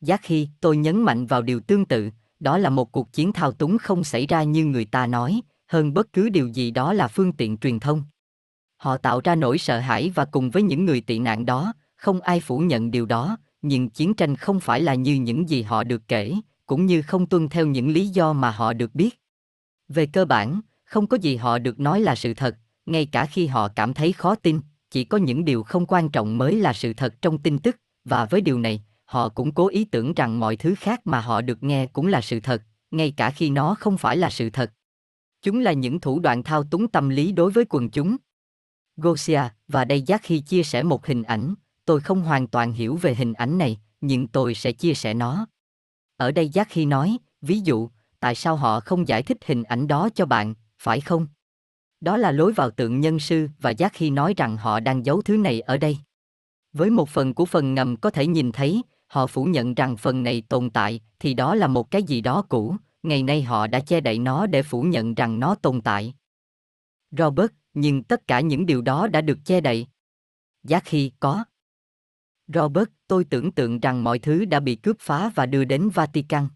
[0.00, 3.52] Giác khi tôi nhấn mạnh vào điều tương tự, đó là một cuộc chiến thao
[3.52, 7.08] túng không xảy ra như người ta nói, hơn bất cứ điều gì đó là
[7.08, 8.02] phương tiện truyền thông.
[8.84, 12.20] Họ tạo ra nỗi sợ hãi và cùng với những người tị nạn đó, không
[12.20, 15.84] ai phủ nhận điều đó, nhưng chiến tranh không phải là như những gì họ
[15.84, 16.34] được kể,
[16.66, 19.20] cũng như không tuân theo những lý do mà họ được biết.
[19.88, 23.46] Về cơ bản, không có gì họ được nói là sự thật, ngay cả khi
[23.46, 26.92] họ cảm thấy khó tin, chỉ có những điều không quan trọng mới là sự
[26.92, 30.56] thật trong tin tức, và với điều này, họ cũng cố ý tưởng rằng mọi
[30.56, 33.98] thứ khác mà họ được nghe cũng là sự thật, ngay cả khi nó không
[33.98, 34.72] phải là sự thật.
[35.42, 38.16] Chúng là những thủ đoạn thao túng tâm lý đối với quần chúng.
[38.96, 41.54] Gosia, và đây giác khi chia sẻ một hình ảnh,
[41.84, 45.46] tôi không hoàn toàn hiểu về hình ảnh này, nhưng tôi sẽ chia sẻ nó.
[46.16, 47.88] Ở đây giác khi nói, ví dụ,
[48.20, 51.26] tại sao họ không giải thích hình ảnh đó cho bạn, phải không?
[52.00, 55.22] Đó là lối vào tượng nhân sư và giác khi nói rằng họ đang giấu
[55.22, 55.98] thứ này ở đây.
[56.72, 60.22] Với một phần của phần ngầm có thể nhìn thấy, họ phủ nhận rằng phần
[60.22, 63.80] này tồn tại, thì đó là một cái gì đó cũ, ngày nay họ đã
[63.80, 66.14] che đậy nó để phủ nhận rằng nó tồn tại.
[67.10, 69.86] Robert, nhưng tất cả những điều đó đã được che đậy.
[70.62, 71.44] Giác khi có.
[72.48, 76.48] Robert, tôi tưởng tượng rằng mọi thứ đã bị cướp phá và đưa đến Vatican.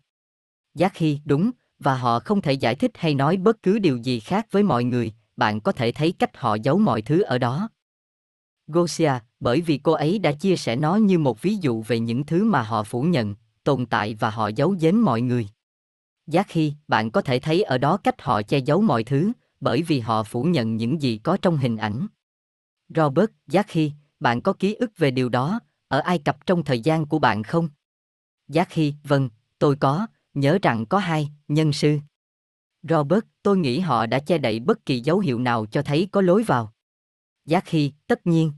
[0.75, 4.21] Giác khi, đúng, và họ không thể giải thích hay nói bất cứ điều gì
[4.21, 7.69] khác với mọi người, bạn có thể thấy cách họ giấu mọi thứ ở đó.
[8.67, 12.27] Gosia, bởi vì cô ấy đã chia sẻ nó như một ví dụ về những
[12.27, 15.49] thứ mà họ phủ nhận, tồn tại và họ giấu giếm mọi người.
[16.27, 19.83] Giác khi, bạn có thể thấy ở đó cách họ che giấu mọi thứ, bởi
[19.83, 22.07] vì họ phủ nhận những gì có trong hình ảnh.
[22.88, 26.81] Robert, Giác khi, bạn có ký ức về điều đó, ở Ai Cập trong thời
[26.81, 27.68] gian của bạn không?
[28.49, 31.99] Giác khi, vâng, tôi có, nhớ rằng có hai, nhân sư.
[32.83, 36.21] Robert, tôi nghĩ họ đã che đậy bất kỳ dấu hiệu nào cho thấy có
[36.21, 36.73] lối vào.
[37.44, 38.53] Giác khi, tất nhiên.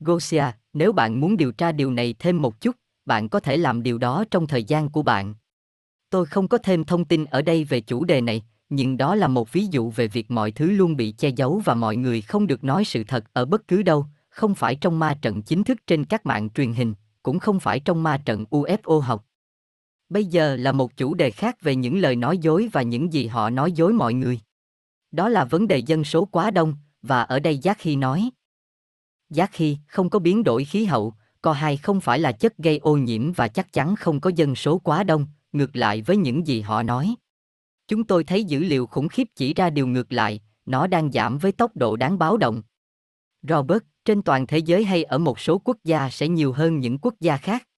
[0.00, 3.82] Gosia, nếu bạn muốn điều tra điều này thêm một chút, bạn có thể làm
[3.82, 5.34] điều đó trong thời gian của bạn.
[6.10, 8.42] Tôi không có thêm thông tin ở đây về chủ đề này,
[8.74, 11.74] nhưng đó là một ví dụ về việc mọi thứ luôn bị che giấu và
[11.74, 15.18] mọi người không được nói sự thật ở bất cứ đâu, không phải trong ma
[15.22, 19.00] trận chính thức trên các mạng truyền hình, cũng không phải trong ma trận UFO
[19.00, 19.24] học.
[20.08, 23.26] Bây giờ là một chủ đề khác về những lời nói dối và những gì
[23.26, 24.40] họ nói dối mọi người.
[25.12, 28.30] Đó là vấn đề dân số quá đông, và ở đây Giác Hy nói.
[29.30, 32.78] Giác Hy không có biến đổi khí hậu, co hai không phải là chất gây
[32.78, 36.46] ô nhiễm và chắc chắn không có dân số quá đông, ngược lại với những
[36.46, 37.14] gì họ nói.
[37.88, 41.38] Chúng tôi thấy dữ liệu khủng khiếp chỉ ra điều ngược lại, nó đang giảm
[41.38, 42.62] với tốc độ đáng báo động.
[43.42, 46.98] Robert, trên toàn thế giới hay ở một số quốc gia sẽ nhiều hơn những
[46.98, 47.68] quốc gia khác.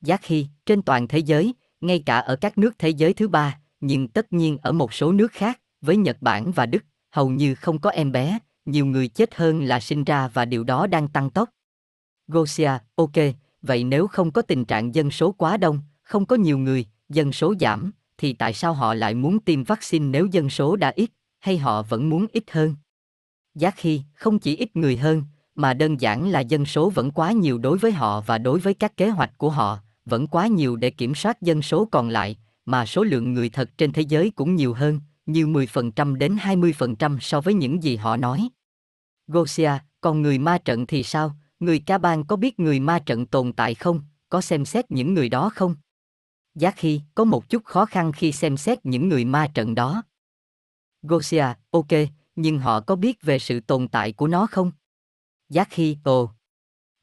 [0.00, 3.58] Giác Hy, trên toàn thế giới, ngay cả ở các nước thế giới thứ ba,
[3.80, 7.54] nhưng tất nhiên ở một số nước khác, với Nhật Bản và Đức, hầu như
[7.54, 11.08] không có em bé, nhiều người chết hơn là sinh ra và điều đó đang
[11.08, 11.48] tăng tốc.
[12.28, 13.12] Gosia, ok,
[13.62, 17.32] vậy nếu không có tình trạng dân số quá đông, không có nhiều người, dân
[17.32, 21.10] số giảm, thì tại sao họ lại muốn tiêm vaccine nếu dân số đã ít,
[21.40, 22.74] hay họ vẫn muốn ít hơn?
[23.54, 25.22] Giác khi không chỉ ít người hơn,
[25.54, 28.74] mà đơn giản là dân số vẫn quá nhiều đối với họ và đối với
[28.74, 32.36] các kế hoạch của họ, vẫn quá nhiều để kiểm soát dân số còn lại,
[32.64, 37.18] mà số lượng người thật trên thế giới cũng nhiều hơn, như 10% đến 20%
[37.20, 38.48] so với những gì họ nói.
[39.26, 41.36] Gosia, còn người ma trận thì sao?
[41.60, 44.00] Người ca bang có biết người ma trận tồn tại không?
[44.28, 45.76] Có xem xét những người đó không?
[46.54, 50.02] Giác Hy có một chút khó khăn khi xem xét những người ma trận đó.
[51.02, 51.86] Gosia, ok,
[52.36, 54.72] nhưng họ có biết về sự tồn tại của nó không?
[55.48, 56.30] Giác Hy, ồ.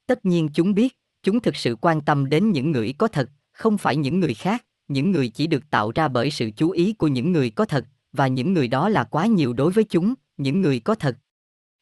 [0.08, 3.78] Tất nhiên chúng biết, chúng thực sự quan tâm đến những người có thật, không
[3.78, 7.08] phải những người khác, những người chỉ được tạo ra bởi sự chú ý của
[7.08, 10.62] những người có thật, và những người đó là quá nhiều đối với chúng, những
[10.62, 11.18] người có thật.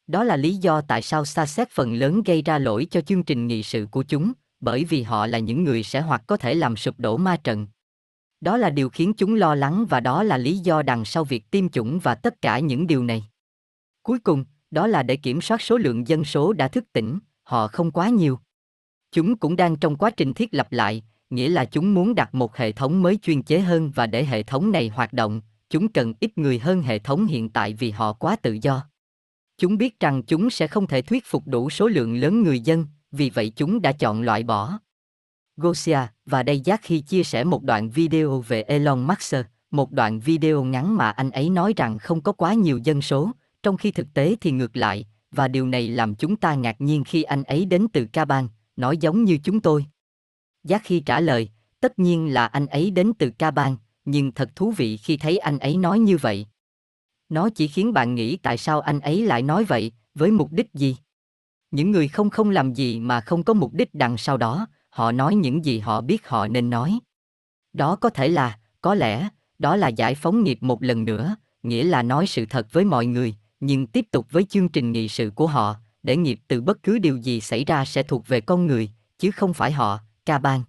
[0.07, 3.23] Đó là lý do tại sao xa xét phần lớn gây ra lỗi cho chương
[3.23, 6.53] trình nghị sự của chúng, bởi vì họ là những người sẽ hoặc có thể
[6.53, 7.67] làm sụp đổ ma trận.
[8.41, 11.51] Đó là điều khiến chúng lo lắng và đó là lý do đằng sau việc
[11.51, 13.23] tiêm chủng và tất cả những điều này.
[14.03, 17.67] Cuối cùng, đó là để kiểm soát số lượng dân số đã thức tỉnh, họ
[17.67, 18.39] không quá nhiều.
[19.11, 22.57] Chúng cũng đang trong quá trình thiết lập lại, nghĩa là chúng muốn đặt một
[22.57, 26.13] hệ thống mới chuyên chế hơn và để hệ thống này hoạt động, chúng cần
[26.19, 28.85] ít người hơn hệ thống hiện tại vì họ quá tự do.
[29.57, 32.85] Chúng biết rằng chúng sẽ không thể thuyết phục đủ số lượng lớn người dân,
[33.11, 34.79] vì vậy chúng đã chọn loại bỏ.
[35.57, 39.35] Gosia, và đây Giác khi chia sẻ một đoạn video về Elon Musk,
[39.71, 43.31] một đoạn video ngắn mà anh ấy nói rằng không có quá nhiều dân số,
[43.63, 47.03] trong khi thực tế thì ngược lại, và điều này làm chúng ta ngạc nhiên
[47.03, 49.85] khi anh ấy đến từ Ca Bang, nói giống như chúng tôi.
[50.63, 54.55] Giác khi trả lời, tất nhiên là anh ấy đến từ Ca Bang, nhưng thật
[54.55, 56.45] thú vị khi thấy anh ấy nói như vậy.
[57.29, 60.73] Nó chỉ khiến bạn nghĩ tại sao anh ấy lại nói vậy, với mục đích
[60.73, 60.95] gì?
[61.71, 65.11] Những người không không làm gì mà không có mục đích đằng sau đó, họ
[65.11, 66.99] nói những gì họ biết họ nên nói.
[67.73, 69.29] Đó có thể là, có lẽ,
[69.59, 73.05] đó là giải phóng nghiệp một lần nữa, nghĩa là nói sự thật với mọi
[73.05, 76.83] người, nhưng tiếp tục với chương trình nghị sự của họ, để nghiệp từ bất
[76.83, 80.39] cứ điều gì xảy ra sẽ thuộc về con người, chứ không phải họ, ca
[80.39, 80.63] bang.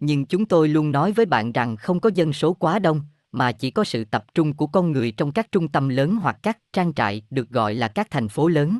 [0.00, 3.00] Nhưng chúng tôi luôn nói với bạn rằng không có dân số quá đông,
[3.32, 6.36] mà chỉ có sự tập trung của con người trong các trung tâm lớn hoặc
[6.42, 8.78] các trang trại được gọi là các thành phố lớn.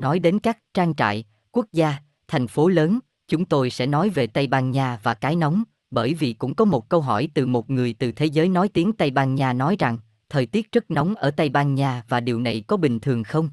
[0.00, 1.96] Nói đến các trang trại, quốc gia,
[2.28, 6.14] thành phố lớn, chúng tôi sẽ nói về Tây Ban Nha và cái nóng, bởi
[6.14, 9.10] vì cũng có một câu hỏi từ một người từ thế giới nói tiếng Tây
[9.10, 12.64] Ban Nha nói rằng, thời tiết rất nóng ở Tây Ban Nha và điều này
[12.66, 13.50] có bình thường không?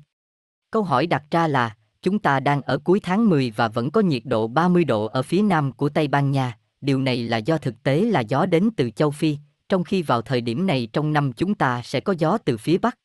[0.72, 4.02] Câu hỏi đặt ra là, chúng ta đang ở cuối tháng 10 và vẫn có
[4.02, 7.58] nhiệt độ 30 độ ở phía nam của Tây Ban Nha, điều này là do
[7.58, 9.38] thực tế là gió đến từ châu Phi,
[9.70, 12.78] trong khi vào thời điểm này trong năm chúng ta sẽ có gió từ phía
[12.78, 12.98] bắc.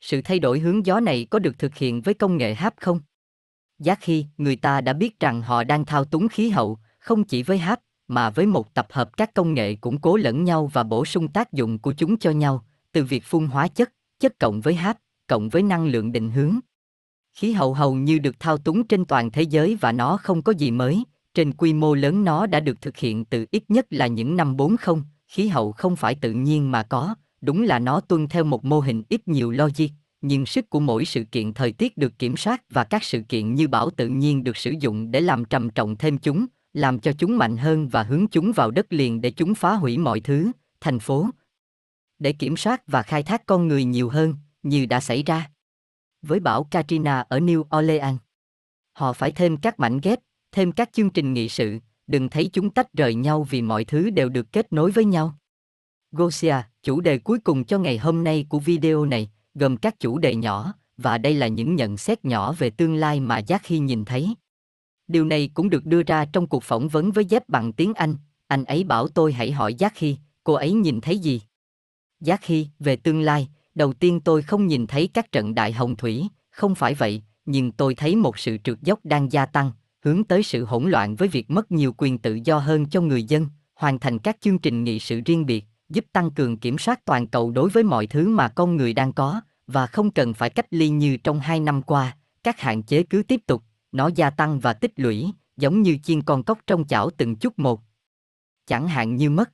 [0.00, 3.00] Sự thay đổi hướng gió này có được thực hiện với công nghệ HAP không?
[3.78, 7.42] Giá khi người ta đã biết rằng họ đang thao túng khí hậu, không chỉ
[7.42, 10.82] với HAP, mà với một tập hợp các công nghệ củng cố lẫn nhau và
[10.82, 14.60] bổ sung tác dụng của chúng cho nhau, từ việc phun hóa chất, chất cộng
[14.60, 16.58] với HAP, cộng với năng lượng định hướng.
[17.32, 20.52] Khí hậu hầu như được thao túng trên toàn thế giới và nó không có
[20.52, 24.06] gì mới, trên quy mô lớn nó đã được thực hiện từ ít nhất là
[24.06, 28.28] những năm 40, khí hậu không phải tự nhiên mà có, đúng là nó tuân
[28.28, 29.88] theo một mô hình ít nhiều logic,
[30.20, 33.54] nhưng sức của mỗi sự kiện thời tiết được kiểm soát và các sự kiện
[33.54, 37.12] như bão tự nhiên được sử dụng để làm trầm trọng thêm chúng, làm cho
[37.18, 40.50] chúng mạnh hơn và hướng chúng vào đất liền để chúng phá hủy mọi thứ,
[40.80, 41.30] thành phố.
[42.18, 45.50] Để kiểm soát và khai thác con người nhiều hơn, như đã xảy ra.
[46.22, 48.18] Với bão Katrina ở New Orleans.
[48.92, 50.18] Họ phải thêm các mảnh ghép,
[50.52, 54.10] thêm các chương trình nghị sự, đừng thấy chúng tách rời nhau vì mọi thứ
[54.10, 55.38] đều được kết nối với nhau.
[56.12, 60.18] Gosia, chủ đề cuối cùng cho ngày hôm nay của video này, gồm các chủ
[60.18, 63.78] đề nhỏ, và đây là những nhận xét nhỏ về tương lai mà Giác Hy
[63.78, 64.34] nhìn thấy.
[65.08, 68.14] Điều này cũng được đưa ra trong cuộc phỏng vấn với Dép bằng tiếng Anh,
[68.46, 71.40] anh ấy bảo tôi hãy hỏi Giác Hy, cô ấy nhìn thấy gì?
[72.20, 75.96] Giác Hy, về tương lai, đầu tiên tôi không nhìn thấy các trận đại hồng
[75.96, 79.72] thủy, không phải vậy, nhưng tôi thấy một sự trượt dốc đang gia tăng,
[80.04, 83.22] hướng tới sự hỗn loạn với việc mất nhiều quyền tự do hơn cho người
[83.22, 87.04] dân, hoàn thành các chương trình nghị sự riêng biệt, giúp tăng cường kiểm soát
[87.04, 90.50] toàn cầu đối với mọi thứ mà con người đang có, và không cần phải
[90.50, 94.30] cách ly như trong hai năm qua, các hạn chế cứ tiếp tục, nó gia
[94.30, 97.80] tăng và tích lũy, giống như chiên con cóc trong chảo từng chút một.
[98.66, 99.50] Chẳng hạn như mất.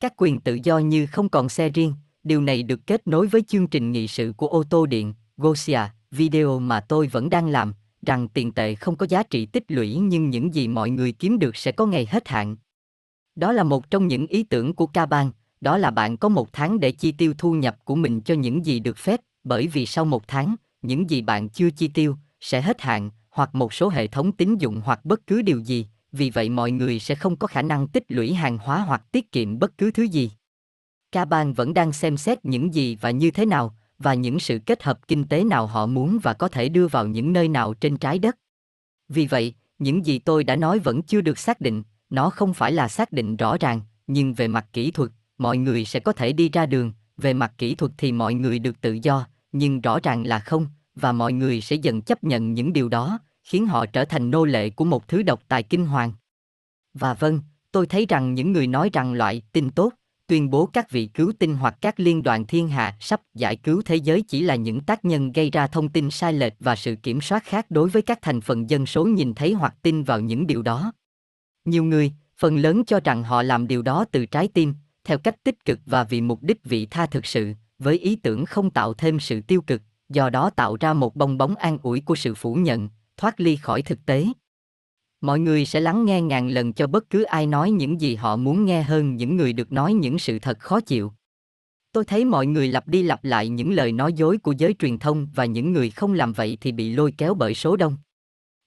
[0.00, 3.42] Các quyền tự do như không còn xe riêng, điều này được kết nối với
[3.42, 7.74] chương trình nghị sự của ô tô điện, Gosia, video mà tôi vẫn đang làm,
[8.06, 11.38] rằng tiền tệ không có giá trị tích lũy nhưng những gì mọi người kiếm
[11.38, 12.56] được sẽ có ngày hết hạn.
[13.34, 16.80] Đó là một trong những ý tưởng của Caban, đó là bạn có một tháng
[16.80, 20.04] để chi tiêu thu nhập của mình cho những gì được phép, bởi vì sau
[20.04, 24.06] một tháng, những gì bạn chưa chi tiêu sẽ hết hạn, hoặc một số hệ
[24.06, 27.46] thống tín dụng hoặc bất cứ điều gì, vì vậy mọi người sẽ không có
[27.46, 30.30] khả năng tích lũy hàng hóa hoặc tiết kiệm bất cứ thứ gì.
[31.12, 34.58] Ca bang vẫn đang xem xét những gì và như thế nào, và những sự
[34.66, 37.74] kết hợp kinh tế nào họ muốn và có thể đưa vào những nơi nào
[37.74, 38.36] trên trái đất.
[39.08, 42.72] Vì vậy, những gì tôi đã nói vẫn chưa được xác định, nó không phải
[42.72, 46.32] là xác định rõ ràng, nhưng về mặt kỹ thuật, mọi người sẽ có thể
[46.32, 50.00] đi ra đường, về mặt kỹ thuật thì mọi người được tự do, nhưng rõ
[50.02, 53.86] ràng là không, và mọi người sẽ dần chấp nhận những điều đó, khiến họ
[53.86, 56.12] trở thành nô lệ của một thứ độc tài kinh hoàng.
[56.94, 57.40] Và vâng,
[57.72, 59.92] tôi thấy rằng những người nói rằng loại tin tốt,
[60.26, 63.82] tuyên bố các vị cứu tinh hoặc các liên đoàn thiên hạ sắp giải cứu
[63.84, 66.96] thế giới chỉ là những tác nhân gây ra thông tin sai lệch và sự
[67.02, 70.20] kiểm soát khác đối với các thành phần dân số nhìn thấy hoặc tin vào
[70.20, 70.92] những điều đó.
[71.64, 74.74] Nhiều người, phần lớn cho rằng họ làm điều đó từ trái tim,
[75.08, 78.44] theo cách tích cực và vì mục đích vị tha thực sự, với ý tưởng
[78.44, 82.00] không tạo thêm sự tiêu cực, do đó tạo ra một bong bóng an ủi
[82.00, 84.26] của sự phủ nhận, thoát ly khỏi thực tế.
[85.20, 88.36] Mọi người sẽ lắng nghe ngàn lần cho bất cứ ai nói những gì họ
[88.36, 91.12] muốn nghe hơn những người được nói những sự thật khó chịu.
[91.92, 94.98] Tôi thấy mọi người lặp đi lặp lại những lời nói dối của giới truyền
[94.98, 97.96] thông và những người không làm vậy thì bị lôi kéo bởi số đông.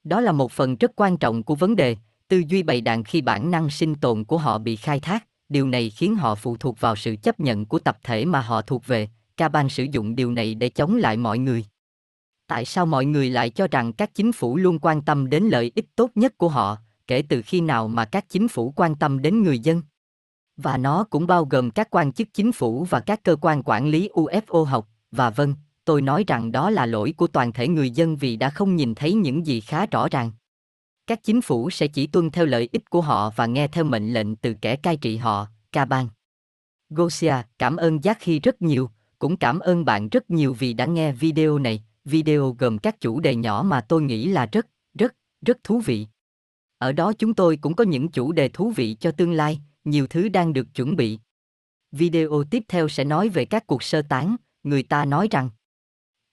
[0.03, 1.95] Đó là một phần rất quan trọng của vấn đề,
[2.27, 5.67] tư duy bày đàn khi bản năng sinh tồn của họ bị khai thác, điều
[5.67, 8.87] này khiến họ phụ thuộc vào sự chấp nhận của tập thể mà họ thuộc
[8.87, 11.65] về, Caban sử dụng điều này để chống lại mọi người.
[12.47, 15.71] Tại sao mọi người lại cho rằng các chính phủ luôn quan tâm đến lợi
[15.75, 19.21] ích tốt nhất của họ kể từ khi nào mà các chính phủ quan tâm
[19.21, 19.81] đến người dân?
[20.57, 23.87] Và nó cũng bao gồm các quan chức chính phủ và các cơ quan quản
[23.87, 24.87] lý UFO học.
[25.11, 25.55] Và vâng
[25.85, 28.95] tôi nói rằng đó là lỗi của toàn thể người dân vì đã không nhìn
[28.95, 30.31] thấy những gì khá rõ ràng
[31.11, 34.13] các chính phủ sẽ chỉ tuân theo lợi ích của họ và nghe theo mệnh
[34.13, 36.07] lệnh từ kẻ cai trị họ Caban
[36.89, 38.89] Gosia cảm ơn Giác Khi rất nhiều
[39.19, 43.19] cũng cảm ơn bạn rất nhiều vì đã nghe video này video gồm các chủ
[43.19, 46.07] đề nhỏ mà tôi nghĩ là rất, rất, rất thú vị.
[46.77, 50.07] Ở đó chúng tôi cũng có những chủ đề thú vị cho tương lai, nhiều
[50.07, 51.19] thứ đang được chuẩn bị.
[51.91, 55.49] Video tiếp theo sẽ nói về các cuộc sơ tán, người ta nói rằng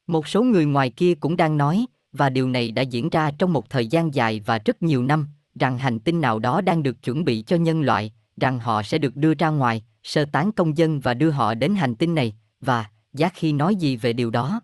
[0.07, 3.53] Một số người ngoài kia cũng đang nói, và điều này đã diễn ra trong
[3.53, 5.29] một thời gian dài và rất nhiều năm,
[5.61, 8.99] rằng hành tinh nào đó đang được chuẩn bị cho nhân loại, rằng họ sẽ
[8.99, 12.35] được đưa ra ngoài, sơ tán công dân và đưa họ đến hành tinh này,
[12.61, 14.61] và, giác khi nói gì về điều đó?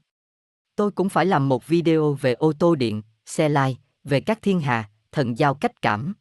[0.76, 4.60] Tôi cũng phải làm một video về ô tô điện, xe lai, về các thiên
[4.60, 6.14] hà, thần giao cách cảm.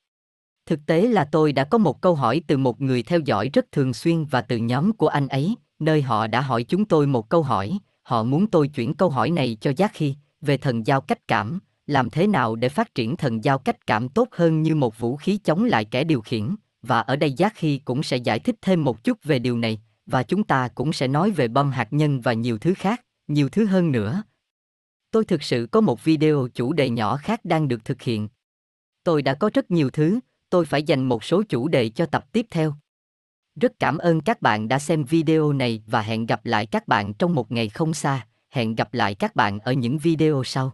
[0.66, 3.72] Thực tế là tôi đã có một câu hỏi từ một người theo dõi rất
[3.72, 7.30] thường xuyên và từ nhóm của anh ấy, nơi họ đã hỏi chúng tôi một
[7.30, 11.02] câu hỏi, họ muốn tôi chuyển câu hỏi này cho Giác Khi, về thần giao
[11.02, 14.76] cách cảm, làm thế nào để phát triển thần giao cách cảm tốt hơn như
[14.76, 18.18] một vũ khí chống lại kẻ điều khiển, và ở đây Giác Khi cũng sẽ
[18.18, 21.48] giải thích thêm một chút về điều này, và chúng ta cũng sẽ nói về
[21.48, 24.24] bom hạt nhân và nhiều thứ khác, nhiều thứ hơn nữa.
[25.12, 28.28] Tôi thực sự có một video chủ đề nhỏ khác đang được thực hiện.
[29.04, 30.20] Tôi đã có rất nhiều thứ,
[30.50, 32.74] tôi phải dành một số chủ đề cho tập tiếp theo.
[33.56, 37.14] Rất cảm ơn các bạn đã xem video này và hẹn gặp lại các bạn
[37.14, 40.74] trong một ngày không xa, hẹn gặp lại các bạn ở những video sau.